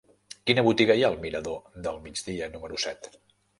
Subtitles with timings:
[0.49, 3.15] Quina botiga hi ha al mirador del Migdia número set?